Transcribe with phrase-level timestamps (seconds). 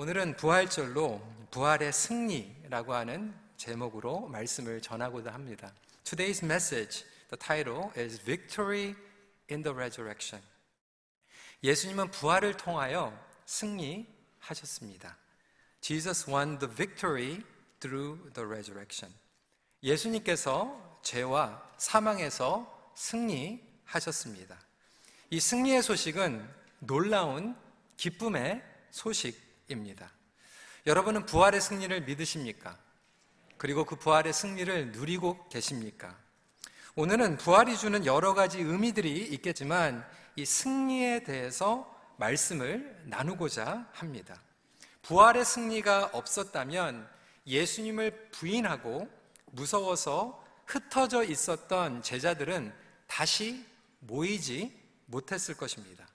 [0.00, 5.72] 오늘은 부활절로 부활의 승리라고 하는 제목으로 말씀을 전하고자 합니다.
[6.04, 8.94] Today's message, the title is Victory
[9.50, 10.40] in the Resurrection.
[11.64, 13.12] 예수님은 부활을 통하여
[13.46, 15.16] 승리하셨습니다.
[15.80, 17.42] Jesus won the victory
[17.80, 19.12] through the resurrection.
[19.82, 24.60] 예수님께서 죄와 사망에서 승리하셨습니다.
[25.30, 27.56] 이 승리의 소식은 놀라운
[27.96, 28.62] 기쁨의
[28.92, 30.10] 소식 입니다.
[30.86, 32.78] 여러분은 부활의 승리를 믿으십니까?
[33.56, 36.16] 그리고 그 부활의 승리를 누리고 계십니까?
[36.94, 40.04] 오늘은 부활이 주는 여러 가지 의미들이 있겠지만
[40.36, 44.40] 이 승리에 대해서 말씀을 나누고자 합니다.
[45.02, 47.08] 부활의 승리가 없었다면
[47.46, 49.08] 예수님을 부인하고
[49.46, 52.74] 무서워서 흩어져 있었던 제자들은
[53.06, 53.64] 다시
[54.00, 56.06] 모이지 못했을 것입니다.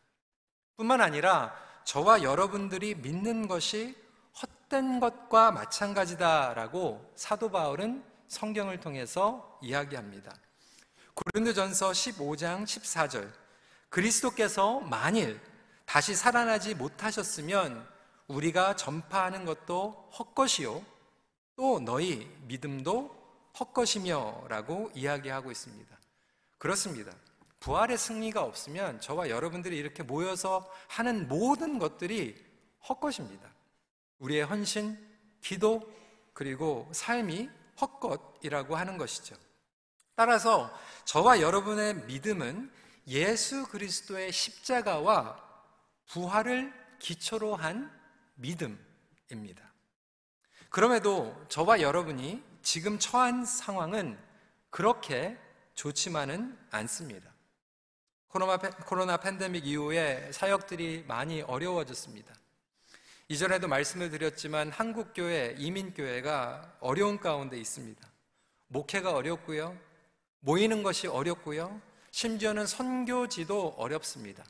[0.77, 3.95] 뿐만 아니라 저와 여러분들이 믿는 것이
[4.41, 10.33] 헛된 것과 마찬가지다라고 사도 바울은 성경을 통해서 이야기합니다.
[11.13, 13.31] 고린도전서 15장 14절
[13.89, 15.39] 그리스도께서 만일
[15.85, 17.87] 다시 살아나지 못하셨으면
[18.27, 20.83] 우리가 전파하는 것도 헛것이요
[21.55, 23.15] 또 너희 믿음도
[23.59, 25.95] 헛것이며라고 이야기하고 있습니다.
[26.57, 27.11] 그렇습니다.
[27.63, 32.35] 부활의 승리가 없으면 저와 여러분들이 이렇게 모여서 하는 모든 것들이
[32.89, 33.49] 헛것입니다.
[34.19, 34.97] 우리의 헌신,
[35.39, 35.81] 기도,
[36.33, 39.37] 그리고 삶이 헛것이라고 하는 것이죠.
[40.13, 42.69] 따라서 저와 여러분의 믿음은
[43.07, 45.41] 예수 그리스도의 십자가와
[46.07, 47.89] 부활을 기초로 한
[48.35, 49.63] 믿음입니다.
[50.69, 54.19] 그럼에도 저와 여러분이 지금 처한 상황은
[54.69, 55.37] 그렇게
[55.75, 57.32] 좋지만은 않습니다.
[58.33, 62.33] 코로나, 코로나 팬데믹 이후에 사역들이 많이 어려워졌습니다.
[63.27, 68.01] 이전에도 말씀을 드렸지만 한국교회, 이민교회가 어려운 가운데 있습니다.
[68.69, 69.77] 목회가 어렵고요.
[70.39, 71.79] 모이는 것이 어렵고요.
[72.09, 74.43] 심지어는 선교지도 어렵습니다.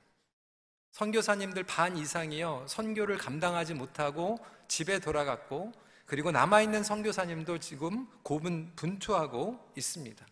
[0.94, 2.68] 선교사님들 반 이상이요.
[2.69, 5.74] 선교를 감당하지 못하고 집에 돌아갔고
[6.06, 10.25] 그리고 남아있는 선교사님도 지금 고분 분투하고 있습니다.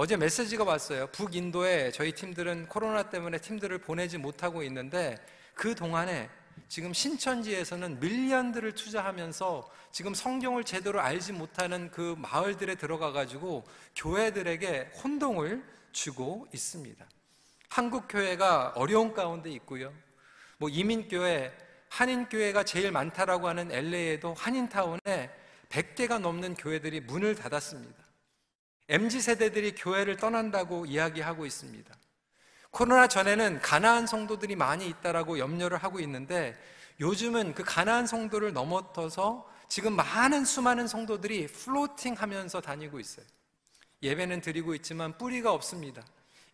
[0.00, 1.08] 어제 메시지가 왔어요.
[1.08, 5.16] 북인도에 저희 팀들은 코로나 때문에 팀들을 보내지 못하고 있는데
[5.54, 6.30] 그 동안에
[6.68, 13.64] 지금 신천지에서는 밀리언들을 투자하면서 지금 성경을 제대로 알지 못하는 그 마을들에 들어가 가지고
[13.96, 17.04] 교회들에게 혼동을 주고 있습니다.
[17.68, 19.92] 한국 교회가 어려운 가운데 있고요.
[20.58, 21.52] 뭐 이민교회,
[21.88, 25.28] 한인교회가 제일 많다라고 하는 LA에도 한인타운에
[25.70, 28.07] 100개가 넘는 교회들이 문을 닫았습니다.
[28.90, 31.94] MZ 세대들이 교회를 떠난다고 이야기하고 있습니다.
[32.70, 36.58] 코로나 전에는 가나안 성도들이 많이 있다라고 염려를 하고 있는데
[37.00, 43.26] 요즘은 그 가나안 성도를 넘어서서 지금 많은 수많은 성도들이 플로팅 하면서 다니고 있어요.
[44.02, 46.02] 예배는 드리고 있지만 뿌리가 없습니다.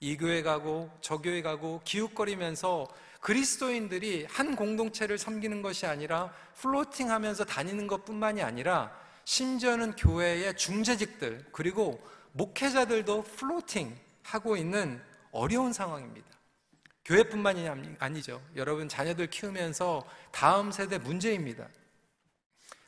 [0.01, 2.89] 이 교회 가고 저 교회 가고 기웃거리면서
[3.21, 8.93] 그리스도인들이 한 공동체를 섬기는 것이 아니라 floating 하면서 다니는 것 뿐만이 아니라
[9.25, 12.03] 심지어는 교회의 중직자들 그리고
[12.35, 15.01] 목회자들도 floating 하고 있는
[15.31, 16.27] 어려운 상황입니다.
[17.05, 18.43] 교회뿐만이 아니죠.
[18.57, 21.69] 여러분 자녀들 키우면서 다음 세대 문제입니다.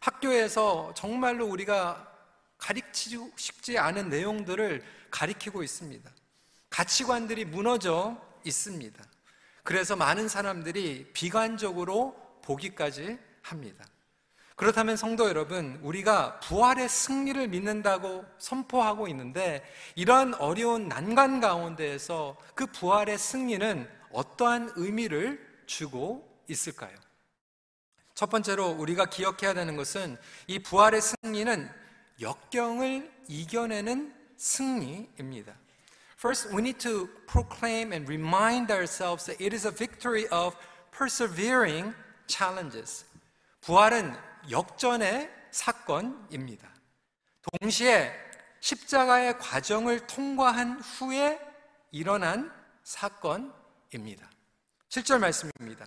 [0.01, 2.13] 학교에서 정말로 우리가
[2.59, 6.11] 가르치고 싶지 않은 내용들을 가리키고 있습니다.
[6.71, 9.05] 가치관들이 무너져 있습니다.
[9.63, 13.85] 그래서 많은 사람들이 비관적으로 보기까지 합니다.
[14.57, 19.63] 그렇다면 성도 여러분, 우리가 부활의 승리를 믿는다고 선포하고 있는데
[19.97, 26.97] 이러한 어려운 난관 가운데에서 그 부활의 승리는 어떠한 의미를 주고 있을까요?
[28.15, 30.17] 첫 번째로 우리가 기억해야 되는 것은
[30.47, 31.71] 이 부활의 승리는
[32.23, 35.53] 역경을 이겨내는 승리입니다.
[36.19, 40.57] First, we need to proclaim and remind ourselves that it is a victory of
[40.97, 41.95] persevering
[42.27, 43.05] challenges.
[43.61, 44.17] 부활은
[44.51, 46.69] 역전의 사건입니다.
[47.61, 48.13] 동시에
[48.61, 51.41] 십자가의 과정을 통과한 후에
[51.93, 52.53] 일어난
[52.83, 54.29] 사건입니다.
[54.89, 55.87] 7절 말씀입니다.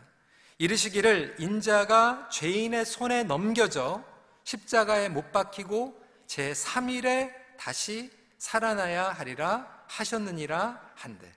[0.57, 4.03] 이르시기를 인자가 죄인의 손에 넘겨져
[4.43, 11.31] 십자가에 못 박히고 제 3일에 다시 살아나야 하리라 하셨느니라 한데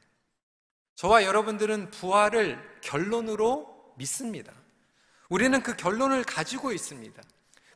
[0.94, 4.52] 저와 여러분들은 부활을 결론으로 믿습니다.
[5.32, 7.23] 우리는 그 결론을 가지고 있습니다.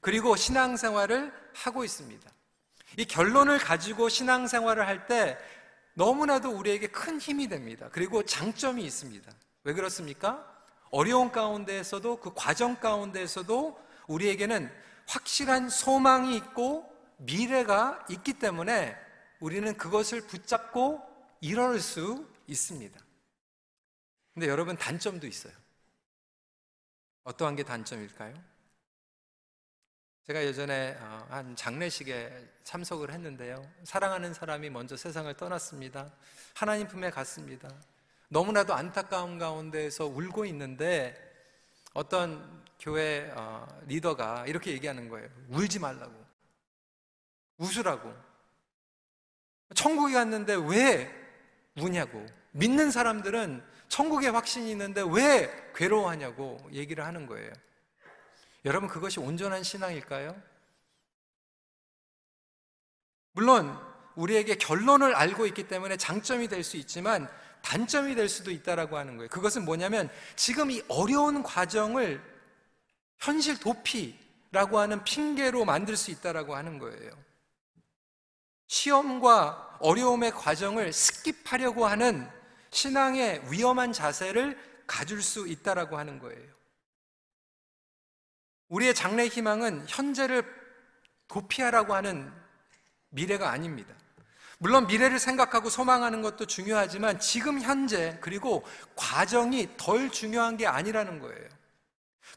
[0.03, 2.31] 그리고 신앙생활을 하고 있습니다.
[2.99, 5.39] 이 결론을 가지고 신앙생활을 할 때
[5.95, 7.89] 너무나도 우리에게 큰 힘이 됩니다.
[7.93, 9.33] 그리고 장점이 있습니다.
[9.65, 10.47] 왜 그렇습니까?
[10.91, 14.71] 어려운 가운데에서도 그 과정 가운데에서도 우리에게는
[15.07, 16.85] 확실한 소망이 있고
[17.17, 18.95] 미래가 있기 때문에
[19.41, 21.01] 우리는 그것을 붙잡고
[21.41, 23.01] 이뤄낼 수 있습니다.
[24.35, 25.55] 근데 여러분 단점도 있어요.
[27.27, 28.35] 어떠한 게 단점일까요?
[30.23, 33.69] 제가 예전에 어, 한 장례식에 참석을 했는데요.
[33.83, 36.13] 사랑하는 사람이 먼저 세상을 떠났습니다.
[36.55, 37.69] 하나님 품에 갔습니다.
[38.29, 41.17] 너무나도 안타까운 가운데에서 울고 있는데
[41.95, 45.29] 어떤 교회 어, 리더가 이렇게 얘기하는 거예요.
[45.49, 46.15] 울지 말라고.
[47.59, 48.15] 웃으라고.
[49.75, 51.11] 천국에 갔는데 왜
[51.77, 52.25] 우냐고.
[52.53, 57.53] 믿는 사람들은 천국에 확신이 있는데 왜 괴로워하냐고 얘기를 하는 거예요.
[58.65, 60.41] 여러분, 그것이 온전한 신앙일까요?
[63.33, 63.79] 물론,
[64.17, 67.29] 우리에게 결론을 알고 있기 때문에 장점이 될 수 있지만
[67.63, 69.29] 단점이 될 수도 있다라고 하는 거예요.
[69.29, 72.23] 그것은 뭐냐면 지금 이 어려운 과정을
[73.19, 77.11] 현실 도피라고 하는 핑계로 만들 수 있다라고 하는 거예요.
[78.69, 82.29] 시험과 어려움의 과정을 스킵하려고 하는
[82.71, 86.57] 신앙의 위험한 자세를 가질 수 있다라고 하는 거예요.
[88.69, 90.45] 우리의 장래 희망은 현재를
[91.29, 92.33] 도피하라고 하는
[93.11, 93.95] 미래가 아닙니다.
[94.59, 98.65] 물론 미래를 생각하고 소망하는 것도 중요하지만 지금 현재 그리고
[98.95, 101.49] 과정이 덜 중요한 게 아니라는 거예요.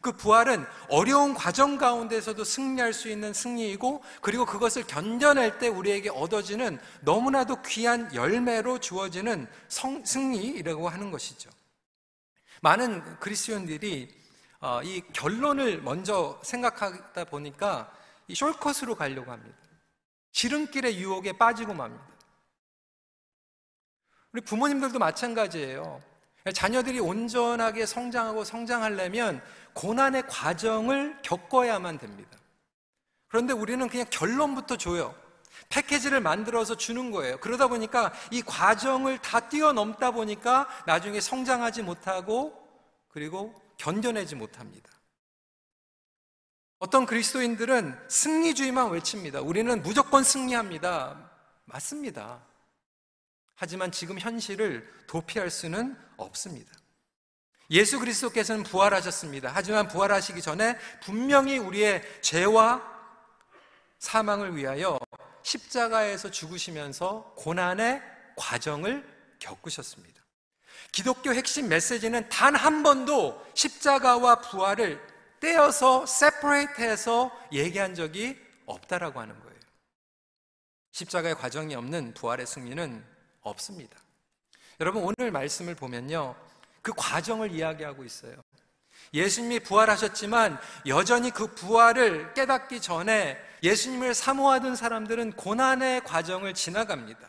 [0.02, 6.80] 그 부활은 어려운 과정 가운데서도 승리할 수 있는 승리이고 그리고 그것을 견뎌낼 때 우리에게 얻어지는
[7.02, 11.50] 너무나도 귀한 열매로 주어지는 성, 승리라고 하는 것이죠.
[12.62, 14.18] 많은 그리스도인들이
[14.62, 17.94] 어, 이 결론을 먼저 생각하다 보니까
[18.28, 19.58] 이 숄컷으로 가려고 합니다.
[20.32, 22.08] 지름길의 유혹에 빠지고 맙니다.
[24.32, 26.09] 우리 부모님들도 마찬가지예요.
[26.54, 29.42] 자녀들이 온전하게 성장하고 성장하려면
[29.74, 32.38] 고난의 과정을 겪어야만 됩니다.
[33.28, 35.16] 그런데 우리는 그냥 결론부터 줘요.
[35.70, 37.38] 패키지를 만들어서 주는 거예요.
[37.40, 42.68] 그러다 보니까 이 과정을 다 뛰어넘다 보니까 나중에 성장하지 못하고
[43.10, 44.90] 그리고 견뎌내지 못합니다.
[46.80, 49.42] 어떤 그리스도인들은 승리주의만 외칩니다.
[49.42, 51.30] 우리는 무조건 승리합니다.
[51.66, 52.42] 맞습니다.
[53.54, 56.72] 하지만 지금 현실을 도피할 수는 없습니다.
[57.72, 59.52] 예수 그리스도께서는 부활하셨습니다.
[59.54, 62.82] 하지만 부활하시기 전에 분명히 우리의 죄와
[64.00, 65.00] 사망을 위하여
[65.44, 68.02] 십자가에서 죽으시면서 고난의
[68.36, 69.06] 과정을
[69.40, 70.20] 겪으셨습니다.
[70.92, 75.00] 기독교 핵심 메시지는 단 한 번도 십자가와 부활을
[75.40, 79.60] 떼어서 세퍼레이트해서 얘기한 적이 없다라고 하는 거예요.
[80.92, 83.06] 십자가의 과정이 없는 부활의 승리는
[83.42, 83.98] 없습니다.
[84.80, 86.36] 여러분 오늘 말씀을 보면요.
[86.82, 88.34] 그 과정을 이야기하고 있어요.
[89.14, 97.20] 예수님이 부활하셨지만 여전히 그 부활을 깨닫기 전에 예수님을 사모하던 사람들은 고난의 과정을 지나갑니다.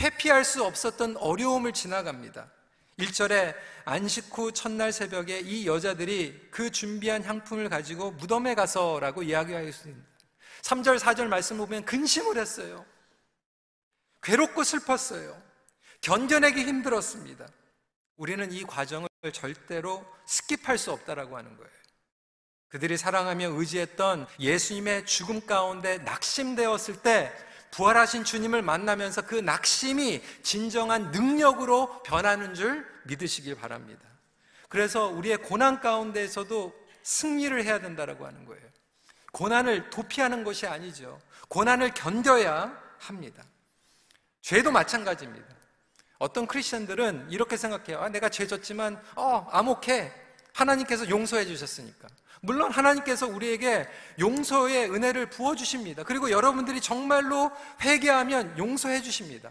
[0.00, 2.50] 회피할 수 없었던 어려움을 지나갑니다.
[2.98, 3.54] 1절에
[3.84, 10.08] 안식 후 첫날 새벽에 이 여자들이 그 준비한 향품을 가지고 무덤에 가서라고 이야기하겠습니다.
[10.62, 12.84] 3절, 4절 말씀 보면 근심을 했어요.
[14.22, 15.47] 괴롭고 슬펐어요.
[16.00, 17.46] 견뎌내기 힘들었습니다.
[18.16, 21.70] 우리는 이 과정을 절대로 스킵할 수 없다라고 하는 거예요.
[22.68, 27.32] 그들이 사랑하며 의지했던 예수님의 죽음 가운데 낙심되었을 때
[27.70, 34.02] 부활하신 주님을 만나면서 그 낙심이 진정한 능력으로 변하는 줄 믿으시길 바랍니다.
[34.68, 38.68] 그래서 우리의 고난 가운데에서도 승리를 해야 된다라고 하는 거예요.
[39.32, 41.20] 고난을 도피하는 것이 아니죠.
[41.48, 43.44] 고난을 견뎌야 합니다.
[44.42, 45.57] 죄도 마찬가지입니다.
[46.18, 48.00] 어떤 크리스천들은 이렇게 생각해요.
[48.00, 50.12] 아, 내가 죄 졌지만, 어, 암흑해.
[50.52, 52.08] 하나님께서 용서해 주셨으니까.
[52.40, 53.86] 물론 하나님께서 우리에게
[54.18, 56.02] 용서의 은혜를 부어 주십니다.
[56.04, 59.50] 그리고 여러분들이 정말로 회개하면 용서해 주십니다.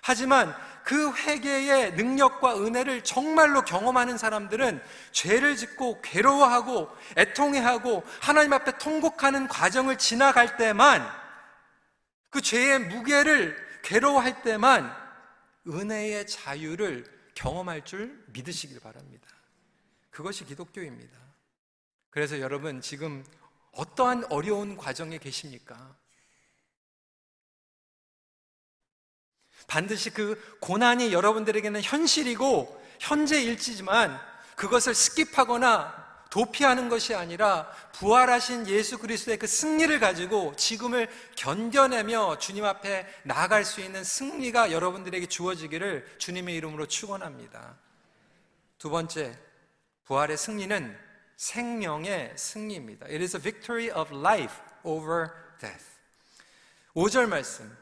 [0.00, 4.80] 하지만 그 회개의 능력과 은혜를 정말로 경험하는 사람들은
[5.12, 11.06] 죄를 짓고 괴로워하고 애통해하고 하나님 앞에 통곡하는 과정을 지나갈 때만
[12.30, 14.94] 그 죄의 무게를 괴로워할 때만
[15.68, 19.28] 은혜의 자유를 경험할 줄 믿으시길 바랍니다.
[20.10, 21.18] 그것이 기독교입니다.
[22.10, 23.24] 그래서 여러분 지금
[23.72, 25.96] 어떠한 어려운 과정에 계십니까?
[29.66, 34.18] 반드시 그 고난이 여러분들에게는 현실이고 현재 일지지만
[34.56, 43.06] 그것을 스킵하거나 도피하는 것이 아니라 부활하신 예수 그리스도의 그 승리를 가지고 지금을 견뎌내며 주님 앞에
[43.24, 47.76] 나아갈 수 있는 승리가 여러분들에게 주어지기를 주님의 이름으로 축원합니다.
[48.78, 49.38] 두 번째,
[50.04, 50.96] 부활의 승리는
[51.36, 53.06] 생명의 승리입니다.
[53.06, 55.30] It is a victory of life over
[55.60, 55.84] death.
[56.94, 57.76] 5절 말씀.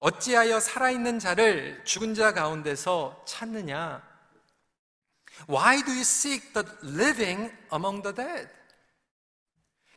[0.00, 4.09] 어찌하여 살아있는 자를 죽은 자 가운데서 찾느냐?
[5.48, 8.48] Why do you seek the living among the dead?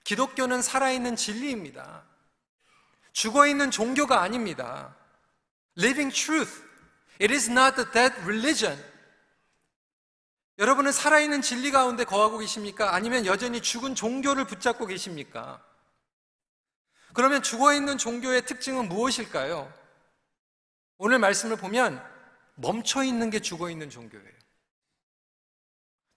[0.04, 2.04] 기독교는 살아있는 진리입니다.
[3.14, 4.96] 죽어 있는 종교가 아닙니다.
[5.78, 6.64] Living truth.
[7.22, 8.82] It is not the dead religion.
[10.60, 12.94] 여러분은 살아있는 진리 가운데 거하고 계십니까?
[12.94, 15.64] 아니면 여전히 죽은 종교를 붙잡고 계십니까?
[17.14, 19.72] 그러면 죽어 있는 종교의 특징은 무엇일까요?
[20.98, 22.04] 오늘 말씀을 보면
[22.56, 24.43] 멈춰 있는 게 죽어 있는 종교예요.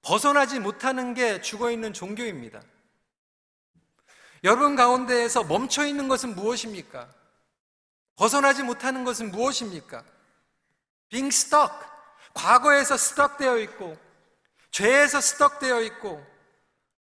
[0.06, 2.62] 벗어나지 못하는 게 죽어 있는 종교입니다.
[4.44, 7.12] 여러분 가운데에서 멈춰 있는 것은 무엇입니까?
[8.14, 10.04] 벗어나지 못하는 것은 무엇입니까?
[11.08, 11.75] being stuck.
[12.34, 13.98] 과거에서 stuck 되어 있고,
[14.70, 16.25] 죄에서 stuck 되어 있고,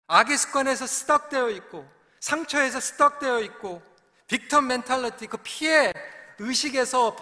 [0.07, 1.87] 악의 습관에서 stuck 되어 있고,
[2.21, 3.83] 상처에서 stuck 되어 있고,
[4.25, 5.93] 빅턴 멘탈리티, 그 피해
[6.39, 7.15] 의식에서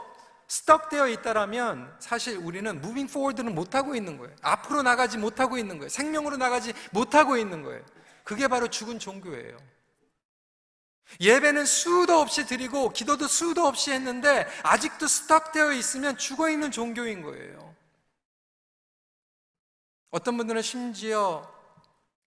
[0.54, 4.36] stuck 되어 있다라면 사실 우리는 moving forward는 못하고 있는 거예요.
[4.44, 5.90] 앞으로 나가지 못하고 있는 거예요.
[5.90, 7.84] 생명으로 나가지 못하고 있는 거예요.
[8.24, 9.58] 그게 바로 죽은 종교예요.
[11.20, 17.76] 예배는 수도 없이 드리고 기도도 수도 없이 했는데 아직도 스탑되어 있으면 죽어 있는 종교인 거예요.
[20.12, 21.52] 어떤 분들은 심지어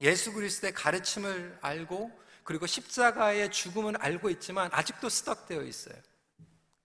[0.00, 2.10] 예수 그리스도의 가르침을 알고
[2.42, 5.94] 그리고 십자가의 죽음을 알고 있지만 아직도 스탑되어 있어요.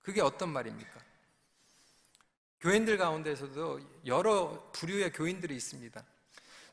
[0.03, 1.10] 그게 어떤 말입니까?
[2.61, 6.03] 교인들 가운데서도 여러 부류의 교인들이 있습니다.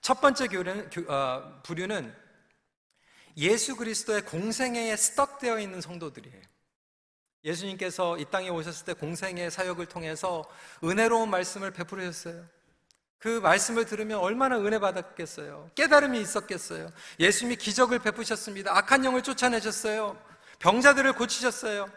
[0.00, 2.14] 첫 번째 교류는, 어, 부류는
[3.38, 6.42] 예수 그리스도의 공생애에 스떡되어 있는 성도들이에요.
[7.44, 10.44] 예수님께서 이 땅에 오셨을 때 공생의 사역을 통해서
[10.84, 12.44] 은혜로운 말씀을 베풀으셨어요.
[13.18, 15.70] 그 말씀을 들으면 얼마나 은혜 받았겠어요.
[15.74, 16.90] 깨달음이 있었겠어요.
[17.18, 18.76] 예수님이 기적을 베푸셨습니다.
[18.76, 20.20] 악한 영을 쫓아내셨어요.
[20.58, 21.90] 병자들을 고치셨어요.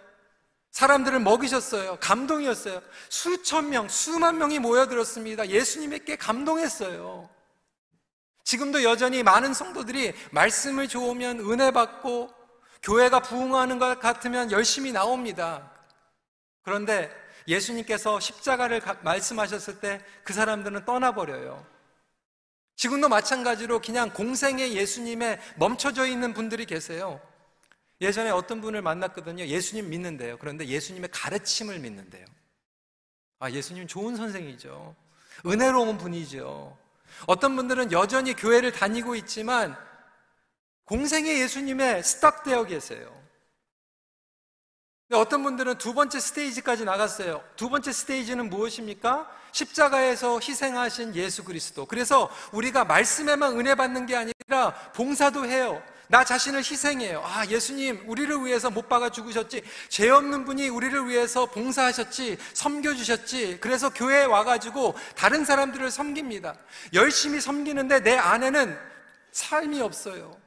[0.71, 1.97] 사람들을 먹이셨어요.
[1.99, 2.81] 감동이었어요.
[3.09, 5.49] 수천 명, 수만 명이 모여들었습니다.
[5.49, 7.29] 예수님에게 감동했어요.
[8.43, 12.29] 지금도 여전히 많은 성도들이 말씀을 좋으면 은혜 받고
[12.81, 15.71] 교회가 부흥하는 것 같으면 열심히 나옵니다.
[16.63, 17.11] 그런데
[17.47, 21.65] 예수님께서 십자가를 말씀하셨을 때 그 사람들은 떠나버려요.
[22.75, 27.21] 지금도 마찬가지로 그냥 공생의 예수님에 멈춰져 있는 분들이 계세요.
[28.01, 29.45] 예전에 어떤 분을 만났거든요.
[29.45, 30.37] 예수님 믿는데요.
[30.39, 32.25] 그런데 예수님의 가르침을 믿는데요.
[33.39, 34.95] 아, 예수님 좋은 선생이죠.
[35.45, 36.77] 은혜로운 분이죠.
[37.27, 39.77] 어떤 분들은 여전히 교회를 다니고 있지만
[40.85, 43.21] 공생의 예수님에 스탁되어 계세요.
[45.11, 47.43] 어떤 분들은 두 번째 스테이지까지 나갔어요.
[47.55, 49.29] 두 번째 스테이지는 무엇입니까?
[49.51, 51.85] 십자가에서 희생하신 예수 그리스도.
[51.85, 55.83] 그래서 우리가 말씀에만 은혜 받는 게 아니라 봉사도 해요.
[56.11, 57.21] 나 자신을 희생해요.
[57.23, 59.63] 아, 예수님, 우리를 위해서 못 박아 죽으셨지.
[59.87, 62.37] 죄 없는 분이 우리를 위해서 봉사하셨지.
[62.53, 63.59] 섬겨주셨지.
[63.61, 66.57] 그래서 교회에 와가지고 다른 사람들을 섬깁니다.
[66.93, 68.77] 열심히 섬기는데 내 안에는
[69.31, 70.37] 삶이 없어요.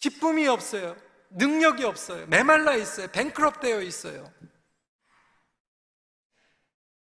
[0.00, 0.94] 기쁨이 없어요.
[1.30, 2.26] 능력이 없어요.
[2.26, 3.08] 메말라 있어요.
[3.08, 4.30] 뱅크럽 되어 있어요.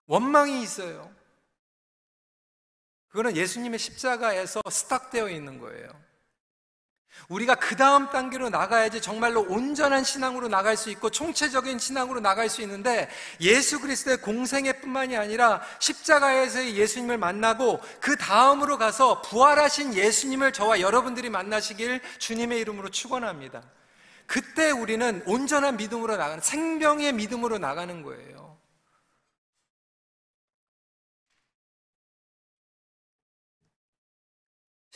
[0.06, 1.14] 원망이 있어요.
[3.08, 6.05] 그거는 예수님의 십자가에서 스탁되어 있는 거예요.
[7.28, 12.62] 우리가 그 다음 단계로 나가야지 정말로 온전한 신앙으로 나갈 수 있고 총체적인 신앙으로 나갈 수
[12.62, 13.08] 있는데
[13.40, 21.30] 예수 그리스도의 공생애 뿐만이 아니라 십자가에서의 예수님을 만나고 그 다음으로 가서 부활하신 예수님을 저와 여러분들이
[21.30, 23.62] 만나시길 주님의 이름으로 축원합니다.
[24.26, 28.58] 그때 우리는 온전한 믿음으로 나가는 생명의 믿음으로 나가는 거예요.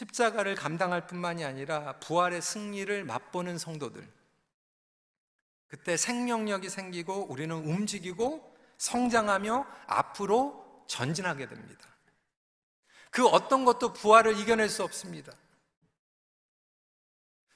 [0.00, 4.06] 십자가를 감당할 뿐만이 아니라 부활의 승리를 맛보는 성도들.
[5.68, 11.86] 그때 생명력이 생기고 우리는 움직이고 성장하며 앞으로 전진하게 됩니다.
[13.10, 15.32] 그 어떤 것도 부활을 이겨낼 수 없습니다.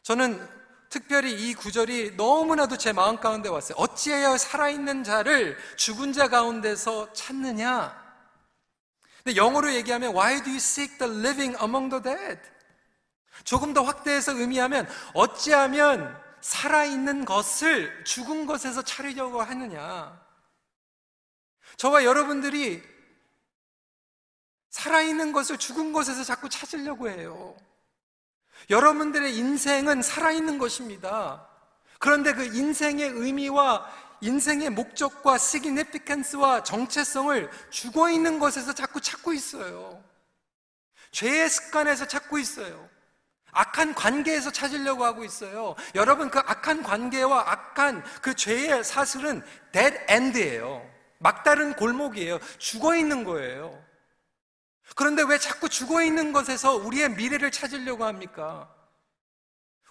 [0.02, 0.46] 저는
[0.90, 3.76] 특별히 이 구절이 너무나도 제 마음 가운데 왔어요.
[3.78, 8.03] 어찌하여 살아있는 자를 죽은 자 가운데서 찾느냐?
[9.24, 12.40] 근데 영어로 얘기하면 Why do you seek the living among the dead?
[13.44, 20.22] 조금 더 확대해서 의미하면 어찌하면 살아있는 것을 죽은 것에서 차리려고 하느냐?
[21.78, 22.82] 저와 여러분들이
[24.68, 27.56] 살아있는 것을 죽은 것에서 자꾸 찾으려고 해요.
[28.68, 31.48] 여러분들의 인생은 살아있는 것입니다.
[31.98, 33.90] 그런데 그 인생의 의미와
[34.20, 40.02] 인생의 목적과 시그니피칸스와 정체성을 죽어 있는 것에서 자꾸 찾고 있어요.
[41.10, 42.88] 죄의 습관에서 찾고 있어요.
[43.52, 45.76] 악한 관계에서 찾으려고 하고 있어요.
[45.94, 49.42] 여러분, 그 악한 관계와 악한 그 죄의 사슬은
[49.72, 50.84] dead end예요.
[51.18, 52.38] 막다른 골목이에요.
[52.58, 53.82] 죽어 있는 거예요.
[54.96, 58.68] 그런데 왜 자꾸 죽어 있는 것에서 우리의 미래를 찾으려고 합니까?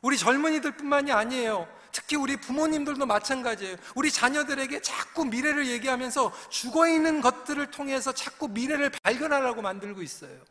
[0.01, 1.67] 우리 젊은이들 뿐만이 아니에요.
[1.93, 3.77] 특히 우리 부모님들도 마찬가지예요.
[3.95, 10.43] 우리 자녀들에게 자꾸 미래를 얘기하면서 죽어 있는 것들을 통해서 자꾸 미래를 발견하라고 만들고 있어요.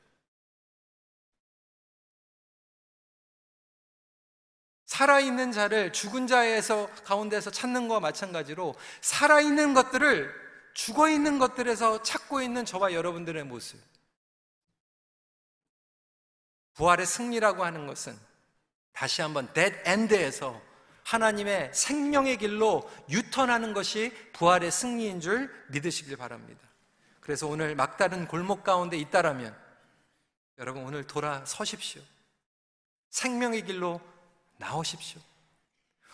[4.87, 10.33] 살아있는 자를 죽은 자에서 가운데서 찾는 것과 마찬가지로 살아있는 것들을
[10.75, 13.81] 죽어 있는 것들에서 찾고 있는 저와 여러분들의 모습.
[16.75, 18.17] 부활의 승리라고 하는 것은
[18.93, 20.72] 다시 한번 dead end에서
[21.13, 26.61] 하나님의 생명의 길로 유턴하는 것이 부활의 승리인 줄 믿으시길 바랍니다.
[27.21, 29.55] 그래서 오늘 막다른 골목 가운데 있다라면
[30.59, 32.01] 여러분 오늘 돌아서십시오.
[33.11, 34.01] 생명의 길로
[34.57, 35.21] 나오십시오.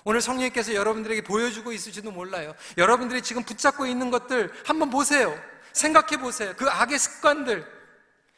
[0.02, 2.54] 오늘 성령님께서 여러분들에게 보여주고 있을지도 몰라요.
[2.76, 5.38] 여러분들이 지금 붙잡고 있는 것들 한번 보세요.
[5.72, 6.54] 생각해 보세요.
[6.56, 7.64] 그 악의 습관들,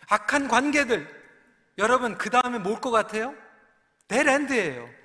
[0.08, 1.08] 악한 관계들.
[1.78, 3.34] 여러분, 그 다음에 뭘 것 같아요?
[4.08, 4.99] 데랜드예요.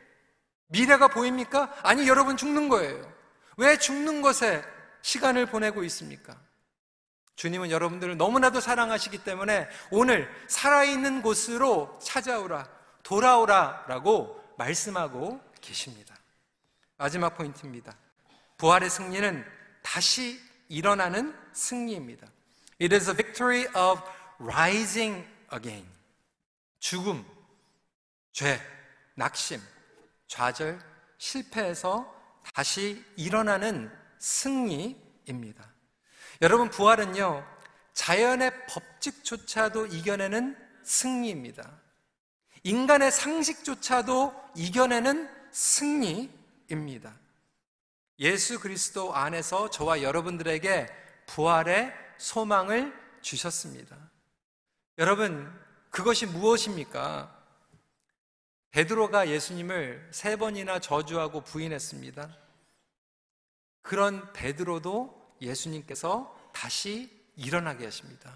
[0.67, 1.73] 미래가 보입니까?
[1.83, 3.13] 아니, 여러분 죽는 거예요.
[3.57, 4.63] 왜 죽는 것에
[5.01, 6.37] 시간을 보내고 있습니까?
[7.35, 12.69] 주님은 여러분들을 너무나도 사랑하시기 때문에 오늘 살아있는 곳으로 찾아오라,
[13.03, 16.15] 돌아오라 라고 말씀하고 계십니다.
[16.97, 17.95] 마지막 포인트입니다.
[18.57, 19.45] 부활의 승리는
[19.83, 22.27] 다시 일어나는 승리입니다.
[22.81, 24.01] It is a victory of
[24.39, 25.87] rising again.
[26.79, 27.25] 죽음,
[28.31, 28.59] 죄,
[29.15, 29.61] 낙심,
[30.27, 30.79] 좌절,
[31.17, 32.13] 실패에서
[32.53, 35.65] 다시 일어나는 승리입니다.
[36.41, 37.45] 여러분, 부활은요,
[37.93, 41.79] 자연의 법칙조차도 이겨내는 승리입니다.
[42.63, 47.13] 인간의 상식조차도 이겨내는 승리입니다.
[48.19, 50.87] 예수 그리스도 안에서 저와 여러분들에게
[51.27, 53.97] 부활의 소망을 주셨습니다.
[54.97, 55.51] 여러분,
[55.89, 57.34] 그것이 무엇입니까?
[58.75, 62.29] 베드로가 예수님을 세 번이나 저주하고 부인했습니다.
[63.81, 68.33] 그런 베드로도 예수님께서 다시 일어나게 하십니다.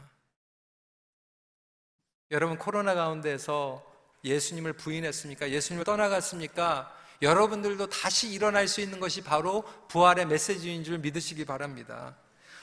[2.32, 3.86] 여러분 코로나 가운데서
[4.24, 5.50] 예수님을 부인했습니까?
[5.50, 6.96] 예수님을 떠나갔습니까?
[7.22, 12.16] 여러분들도 다시 일어날 수 있는 것이 바로 부활의 메시지인 줄 믿으시기 바랍니다.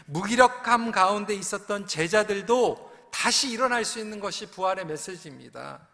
[0.06, 5.86] 무기력함 가운데 있었던 제자들도 다시 일어날 수 있는 것이 부활의 메시지입니다.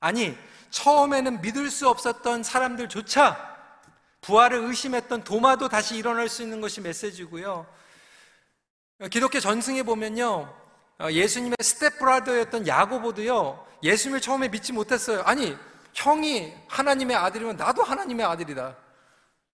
[0.00, 0.36] 아니,
[0.70, 3.48] 처음에는 믿을 수 없었던 사람들조차
[4.22, 7.66] 부활을 의심했던 도마도 다시 일어날 수 있는 것이 메시지고요.
[9.10, 10.54] 기독교 전승에 보면요.
[11.10, 13.66] 예수님의 스텝브라더였던 야고보도요.
[13.82, 15.22] 예수님을 처음에 믿지 못했어요.
[15.22, 15.56] 아니,
[15.94, 18.76] 형이 하나님의 아들이면 나도 하나님의 아들이다.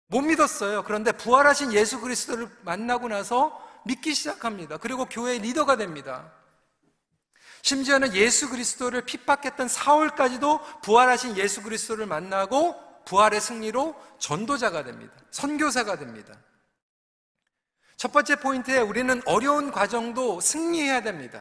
[0.07, 0.83] 못 믿었어요.
[0.85, 4.79] 그런데 부활하신 예수 그리스도를 만나고 나서 믿기 시작합니다.
[4.79, 6.33] 그리고 교회의 리더가 됩니다.
[7.65, 15.15] 심지어는 예수 그리스도를 핍박했던 사울까지도 부활하신 예수 그리스도를 만나고 부활의 승리로 전도자가 됩니다.
[15.31, 16.35] 선교사가 됩니다.
[17.97, 21.41] 첫 번째 포인트에 우리는 어려운 과정도 승리해야 됩니다.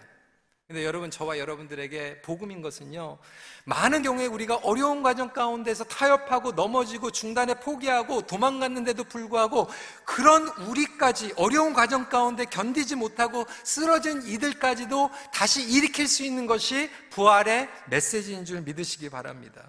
[0.68, 3.18] 근데 여러분, 저와 여러분들에게 복음인 것은요,
[3.66, 9.70] 많은 경우에 우리가 어려운 과정 가운데서 타협하고 넘어지고 중단에 포기하고 도망갔는데도 불구하고
[10.06, 17.70] 그런 우리까지 어려운 과정 가운데 견디지 못하고 쓰러진 이들까지도 다시 일으킬 수 있는 것이 부활의
[17.90, 19.64] 메시지인 줄 믿으시기 바랍니다.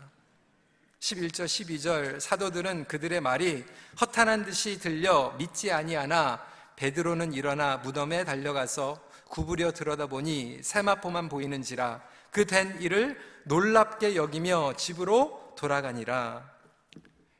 [1.00, 3.64] 11절, 12절 사도들은 그들의 말이
[4.00, 6.40] 허탄한 듯이 들려 믿지 아니하나
[6.76, 16.53] 베드로는 일어나 무덤에 달려가서 구부려 들여다보니 세마포만 보이는지라 그 된 일을 놀랍게 여기며 집으로 돌아가니라.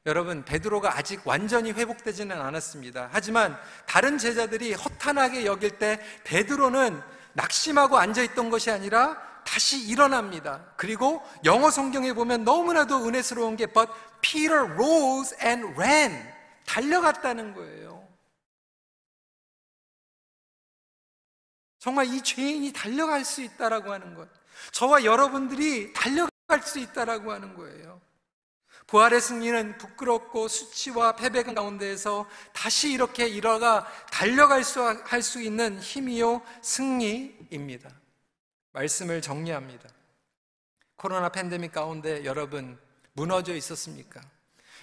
[0.07, 3.09] 여러분, 베드로가 아직 완전히 회복되지는 않았습니다.
[3.13, 7.01] 하지만 다른 제자들이 허탄하게 여길 때 베드로는
[7.35, 10.65] 낙심하고 앉아 있던 것이 아니라 다시 일어납니다.
[10.77, 16.35] 그리고 영어 성경에 보면 너무나도 은혜스러운 게 But Peter rose and ran.
[16.67, 18.04] 달려갔다는 거예요.
[21.85, 24.27] 정말 이 죄인이 달려갈 수 있다라고 하는 것.
[24.73, 28.01] 저와 여러분들이 달려갈 수 있다라고 하는 거예요.
[28.87, 36.41] 부활의 승리는 부끄럽고 수치와 패배 가운데에서 다시 이렇게 일어가 달려갈 수, 할 수 있는 힘이요
[36.63, 37.91] 승리입니다.
[38.73, 39.87] 말씀을 정리합니다.
[40.97, 42.79] 코로나 팬데믹 가운데 여러분
[43.13, 44.23] 무너져 있었습니까?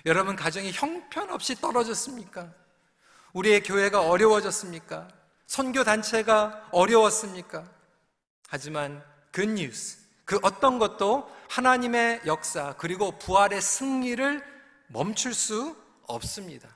[0.06, 2.54] 여러분 가정이 형편없이 떨어졌습니까?
[3.34, 5.21] 우리의 교회가 어려워졌습니까?
[5.52, 7.70] 선교 단체가 어려웠습니까?
[8.48, 9.04] 하지만
[9.38, 14.42] news, 그 어떤 것도 하나님의 역사 그리고 부활의 승리를
[14.88, 16.74] 멈출 수 없습니다.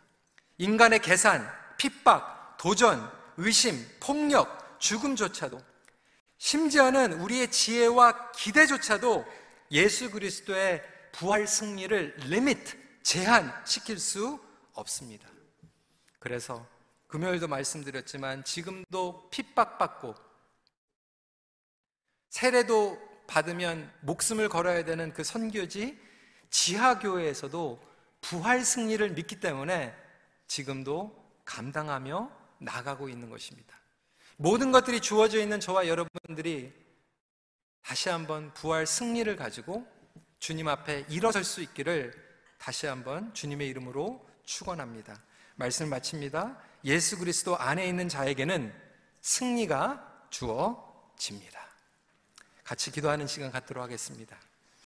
[0.58, 5.58] 인간의 계산, 핍박, 도전, 의심, 폭력, 죽음조차도
[6.38, 9.26] 심지어는 우리의 지혜와 기대조차도
[9.72, 10.84] 예수 그리스도의
[11.14, 14.38] 부활 승리를 limit, 제한시킬 수
[14.74, 15.30] 없습니다.
[16.20, 16.68] 그래서
[17.16, 20.16] 금요일도 말씀드렸지만 지금도 핍박받고
[22.28, 25.98] 세례도 받으면 목숨을 걸어야 되는 그 선교지
[26.50, 27.80] 지하교회에서도
[28.20, 29.96] 부활 승리를 믿기 때문에
[30.48, 33.80] 지금도 감당하며 나가고 있는 것입니다.
[34.36, 36.74] 모든 것들이 주어져 있는 저와 여러분들이
[37.82, 39.88] 다시 한번 부활 승리를 가지고
[40.40, 42.14] 주님 앞에 일어설 수 있기를
[42.58, 45.24] 다시 한번 주님의 이름으로 축원합니다.
[45.56, 46.65] 말씀을 마칩니다.
[46.86, 48.74] 예수 그리스도 안에 있는 자에게는
[49.22, 51.60] 승리가 주어집니다.
[52.64, 54.38] 같이 기도하는 시간 갖도록 하겠습니다.